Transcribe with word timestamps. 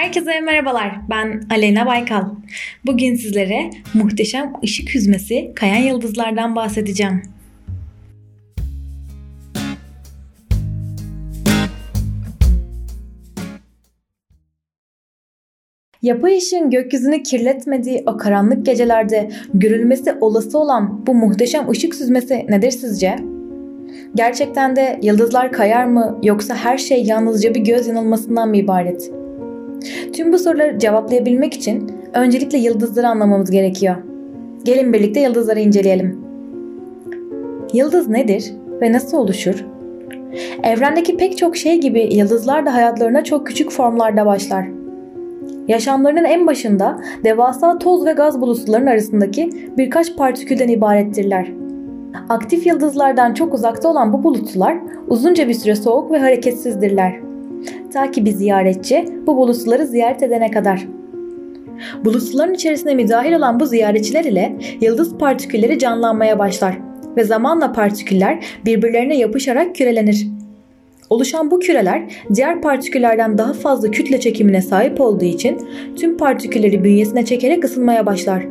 Herkese 0.00 0.40
merhabalar. 0.40 0.92
Ben 1.10 1.42
Aleyna 1.50 1.86
Baykal. 1.86 2.24
Bugün 2.86 3.14
sizlere 3.14 3.70
muhteşem 3.94 4.52
ışık 4.64 4.94
hüzmesi 4.94 5.52
kayan 5.54 5.82
yıldızlardan 5.82 6.56
bahsedeceğim. 6.56 7.22
Yapay 16.02 16.38
ışığın 16.38 16.70
gökyüzünü 16.70 17.22
kirletmediği 17.22 18.02
o 18.06 18.16
karanlık 18.16 18.66
gecelerde 18.66 19.30
görülmesi 19.54 20.12
olası 20.20 20.58
olan 20.58 21.06
bu 21.06 21.14
muhteşem 21.14 21.70
ışık 21.70 21.94
süzmesi 21.94 22.46
nedir 22.48 22.70
sizce? 22.70 23.16
Gerçekten 24.14 24.76
de 24.76 25.00
yıldızlar 25.02 25.52
kayar 25.52 25.84
mı 25.84 26.20
yoksa 26.22 26.54
her 26.54 26.78
şey 26.78 27.04
yalnızca 27.04 27.54
bir 27.54 27.60
göz 27.60 27.86
yanılmasından 27.86 28.48
mı 28.48 28.56
ibaret? 28.56 29.19
Tüm 30.12 30.32
bu 30.32 30.38
soruları 30.38 30.78
cevaplayabilmek 30.78 31.54
için 31.54 31.92
öncelikle 32.14 32.58
yıldızları 32.58 33.08
anlamamız 33.08 33.50
gerekiyor. 33.50 33.96
Gelin 34.64 34.92
birlikte 34.92 35.20
yıldızları 35.20 35.60
inceleyelim. 35.60 36.20
Yıldız 37.72 38.08
nedir 38.08 38.52
ve 38.80 38.92
nasıl 38.92 39.18
oluşur? 39.18 39.64
Evrendeki 40.62 41.16
pek 41.16 41.38
çok 41.38 41.56
şey 41.56 41.80
gibi 41.80 42.14
yıldızlar 42.14 42.66
da 42.66 42.74
hayatlarına 42.74 43.24
çok 43.24 43.46
küçük 43.46 43.70
formlarda 43.70 44.26
başlar. 44.26 44.66
Yaşamlarının 45.68 46.24
en 46.24 46.46
başında 46.46 47.00
devasa 47.24 47.78
toz 47.78 48.06
ve 48.06 48.12
gaz 48.12 48.40
bulutların 48.40 48.86
arasındaki 48.86 49.50
birkaç 49.78 50.16
partikülden 50.16 50.68
ibarettirler. 50.68 51.52
Aktif 52.28 52.66
yıldızlardan 52.66 53.34
çok 53.34 53.54
uzakta 53.54 53.88
olan 53.88 54.12
bu 54.12 54.22
bulutlar 54.22 54.76
uzunca 55.08 55.48
bir 55.48 55.54
süre 55.54 55.74
soğuk 55.74 56.10
ve 56.10 56.18
hareketsizdirler. 56.18 57.29
Ta 57.92 58.10
ki 58.10 58.24
bir 58.24 58.30
ziyaretçi 58.30 59.04
bu 59.26 59.36
bulutları 59.36 59.86
ziyaret 59.86 60.22
edene 60.22 60.50
kadar. 60.50 60.86
Bulutların 62.04 62.54
içerisine 62.54 62.94
müdahil 62.94 63.32
olan 63.32 63.60
bu 63.60 63.66
ziyaretçiler 63.66 64.24
ile 64.24 64.56
yıldız 64.80 65.18
partikülleri 65.18 65.78
canlanmaya 65.78 66.38
başlar 66.38 66.78
ve 67.16 67.24
zamanla 67.24 67.72
partiküller 67.72 68.44
birbirlerine 68.66 69.16
yapışarak 69.16 69.74
kürelenir. 69.74 70.26
Oluşan 71.10 71.50
bu 71.50 71.58
küreler 71.58 72.02
diğer 72.34 72.62
partiküllerden 72.62 73.38
daha 73.38 73.52
fazla 73.52 73.90
kütle 73.90 74.20
çekimine 74.20 74.62
sahip 74.62 75.00
olduğu 75.00 75.24
için 75.24 75.58
tüm 75.96 76.16
partikülleri 76.16 76.84
bünyesine 76.84 77.24
çekerek 77.24 77.64
ısınmaya 77.64 78.06
başlar. 78.06 78.46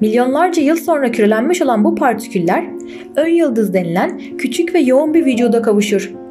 Milyonlarca 0.00 0.62
yıl 0.62 0.76
sonra 0.76 1.10
kürelenmiş 1.10 1.62
olan 1.62 1.84
bu 1.84 1.94
partiküller 1.94 2.64
ön 3.16 3.28
yıldız 3.28 3.74
denilen 3.74 4.20
küçük 4.38 4.74
ve 4.74 4.78
yoğun 4.78 5.14
bir 5.14 5.26
vücuda 5.26 5.62
kavuşur. 5.62 6.21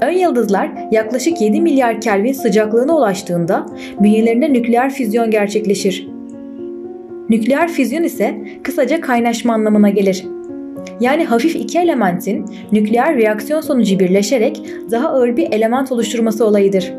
Ön 0.00 0.12
yıldızlar 0.12 0.70
yaklaşık 0.90 1.40
7 1.40 1.60
milyar 1.60 2.00
Kelvin 2.00 2.32
sıcaklığına 2.32 2.96
ulaştığında 2.96 3.66
bünyelerinde 4.00 4.52
nükleer 4.52 4.90
füzyon 4.90 5.30
gerçekleşir. 5.30 6.08
Nükleer 7.30 7.68
füzyon 7.68 8.02
ise 8.02 8.34
kısaca 8.62 9.00
kaynaşma 9.00 9.54
anlamına 9.54 9.90
gelir. 9.90 10.24
Yani 11.00 11.24
hafif 11.24 11.56
iki 11.56 11.78
elementin 11.78 12.44
nükleer 12.72 13.16
reaksiyon 13.16 13.60
sonucu 13.60 13.98
birleşerek 13.98 14.62
daha 14.90 15.08
ağır 15.08 15.36
bir 15.36 15.52
element 15.52 15.92
oluşturması 15.92 16.46
olayıdır. 16.46 16.92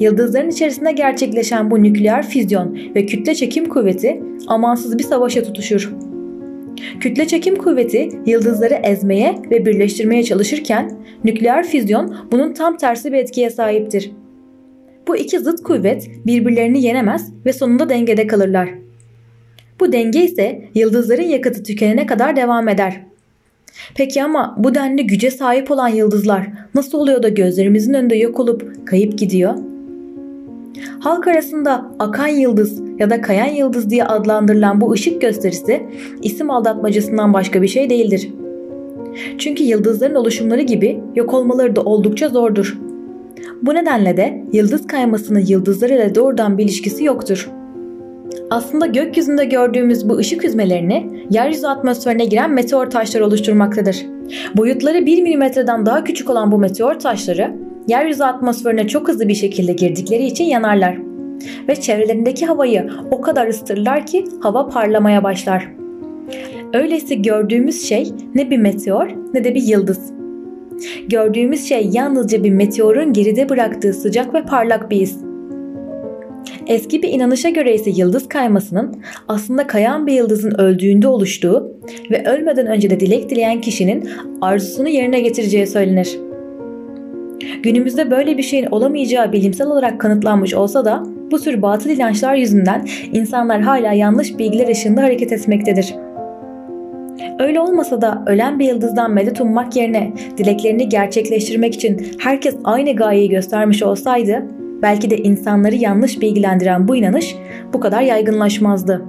Yıldızların 0.00 0.50
içerisinde 0.50 0.92
gerçekleşen 0.92 1.70
bu 1.70 1.82
nükleer 1.82 2.26
füzyon 2.26 2.78
ve 2.94 3.06
kütle 3.06 3.34
çekim 3.34 3.68
kuvveti 3.68 4.22
amansız 4.46 4.98
bir 4.98 5.04
savaşa 5.04 5.42
tutuşur. 5.42 5.92
Kütle 7.00 7.26
çekim 7.26 7.56
kuvveti 7.56 8.08
yıldızları 8.26 8.74
ezmeye 8.74 9.34
ve 9.50 9.66
birleştirmeye 9.66 10.24
çalışırken 10.24 10.98
nükleer 11.24 11.66
füzyon 11.66 12.16
bunun 12.32 12.52
tam 12.52 12.76
tersi 12.76 13.12
bir 13.12 13.18
etkiye 13.18 13.50
sahiptir. 13.50 14.12
Bu 15.08 15.16
iki 15.16 15.38
zıt 15.38 15.62
kuvvet 15.62 16.10
birbirlerini 16.26 16.82
yenemez 16.82 17.32
ve 17.46 17.52
sonunda 17.52 17.88
dengede 17.88 18.26
kalırlar. 18.26 18.68
Bu 19.80 19.92
denge 19.92 20.24
ise 20.24 20.64
yıldızların 20.74 21.22
yakıtı 21.22 21.62
tükenene 21.62 22.06
kadar 22.06 22.36
devam 22.36 22.68
eder. 22.68 23.00
Peki 23.94 24.22
ama 24.22 24.54
bu 24.58 24.74
denli 24.74 25.06
güce 25.06 25.30
sahip 25.30 25.70
olan 25.70 25.88
yıldızlar 25.88 26.46
nasıl 26.74 26.98
oluyor 26.98 27.22
da 27.22 27.28
gözlerimizin 27.28 27.94
önünde 27.94 28.16
yok 28.16 28.40
olup 28.40 28.86
kayıp 28.86 29.18
gidiyor? 29.18 29.54
Halk 31.00 31.28
arasında 31.28 31.90
akan 31.98 32.26
yıldız 32.26 32.82
ya 32.98 33.10
da 33.10 33.20
kayan 33.20 33.46
yıldız 33.46 33.90
diye 33.90 34.04
adlandırılan 34.04 34.80
bu 34.80 34.92
ışık 34.92 35.20
gösterisi 35.20 35.86
isim 36.22 36.50
aldatmacasından 36.50 37.34
başka 37.34 37.62
bir 37.62 37.68
şey 37.68 37.90
değildir. 37.90 38.30
Çünkü 39.38 39.62
yıldızların 39.62 40.14
oluşumları 40.14 40.62
gibi 40.62 41.00
yok 41.14 41.34
olmaları 41.34 41.76
da 41.76 41.80
oldukça 41.80 42.28
zordur. 42.28 42.78
Bu 43.62 43.74
nedenle 43.74 44.16
de 44.16 44.44
yıldız 44.52 44.86
kaymasının 44.86 45.44
yıldızlar 45.46 45.90
ile 45.90 46.14
doğrudan 46.14 46.58
bir 46.58 46.64
ilişkisi 46.64 47.04
yoktur. 47.04 47.50
Aslında 48.50 48.86
gökyüzünde 48.86 49.44
gördüğümüz 49.44 50.08
bu 50.08 50.16
ışık 50.16 50.44
hüzmelerini 50.44 51.26
yeryüzü 51.30 51.66
atmosferine 51.66 52.24
giren 52.24 52.50
meteor 52.50 52.86
taşları 52.86 53.26
oluşturmaktadır. 53.26 54.06
Boyutları 54.56 55.06
1 55.06 55.22
milimetreden 55.22 55.86
daha 55.86 56.04
küçük 56.04 56.30
olan 56.30 56.52
bu 56.52 56.58
meteor 56.58 56.94
taşları 56.94 57.56
yeryüzü 57.92 58.24
atmosferine 58.24 58.88
çok 58.88 59.08
hızlı 59.08 59.28
bir 59.28 59.34
şekilde 59.34 59.72
girdikleri 59.72 60.26
için 60.26 60.44
yanarlar 60.44 60.98
ve 61.68 61.76
çevrelerindeki 61.76 62.46
havayı 62.46 62.90
o 63.10 63.20
kadar 63.20 63.46
ısıtırlar 63.46 64.06
ki 64.06 64.24
hava 64.40 64.68
parlamaya 64.68 65.24
başlar. 65.24 65.68
Öyleyse 66.74 67.14
gördüğümüz 67.14 67.88
şey 67.88 68.12
ne 68.34 68.50
bir 68.50 68.58
meteor 68.58 69.08
ne 69.34 69.44
de 69.44 69.54
bir 69.54 69.62
yıldız. 69.62 70.12
Gördüğümüz 71.08 71.68
şey 71.68 71.90
yalnızca 71.92 72.44
bir 72.44 72.50
meteorun 72.50 73.12
geride 73.12 73.48
bıraktığı 73.48 73.92
sıcak 73.92 74.34
ve 74.34 74.42
parlak 74.42 74.90
bir 74.90 75.00
iz. 75.00 75.18
Eski 76.66 77.02
bir 77.02 77.08
inanışa 77.08 77.50
göre 77.50 77.74
ise 77.74 77.90
yıldız 77.90 78.28
kaymasının 78.28 79.02
aslında 79.28 79.66
kayan 79.66 80.06
bir 80.06 80.12
yıldızın 80.12 80.60
öldüğünde 80.60 81.08
oluştuğu 81.08 81.76
ve 82.10 82.24
ölmeden 82.24 82.66
önce 82.66 82.90
de 82.90 83.00
dilek 83.00 83.30
dileyen 83.30 83.60
kişinin 83.60 84.08
arzusunu 84.40 84.88
yerine 84.88 85.20
getireceği 85.20 85.66
söylenir. 85.66 86.31
Günümüzde 87.62 88.10
böyle 88.10 88.38
bir 88.38 88.42
şeyin 88.42 88.66
olamayacağı 88.66 89.32
bilimsel 89.32 89.66
olarak 89.66 90.00
kanıtlanmış 90.00 90.54
olsa 90.54 90.84
da 90.84 91.02
bu 91.30 91.40
tür 91.40 91.62
batıl 91.62 91.90
inançlar 91.90 92.34
yüzünden 92.34 92.86
insanlar 93.12 93.60
hala 93.60 93.92
yanlış 93.92 94.38
bilgiler 94.38 94.68
ışığında 94.68 95.02
hareket 95.02 95.32
etmektedir. 95.32 95.94
Öyle 97.38 97.60
olmasa 97.60 98.00
da 98.00 98.22
ölen 98.26 98.58
bir 98.58 98.68
yıldızdan 98.68 99.10
medet 99.10 99.40
ummak 99.40 99.76
yerine 99.76 100.12
dileklerini 100.38 100.88
gerçekleştirmek 100.88 101.74
için 101.74 102.06
herkes 102.18 102.56
aynı 102.64 102.96
gayeyi 102.96 103.28
göstermiş 103.28 103.82
olsaydı 103.82 104.46
belki 104.82 105.10
de 105.10 105.18
insanları 105.18 105.74
yanlış 105.74 106.20
bilgilendiren 106.20 106.88
bu 106.88 106.96
inanış 106.96 107.36
bu 107.72 107.80
kadar 107.80 108.02
yaygınlaşmazdı. 108.02 109.02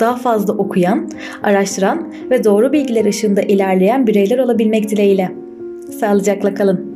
Daha 0.00 0.16
fazla 0.16 0.52
okuyan, 0.52 1.10
araştıran 1.42 2.12
ve 2.30 2.44
doğru 2.44 2.72
bilgiler 2.72 3.04
ışığında 3.04 3.42
ilerleyen 3.42 4.06
bireyler 4.06 4.38
olabilmek 4.38 4.88
dileğiyle. 4.88 5.30
Sağlıcakla 6.00 6.54
kalın. 6.54 6.91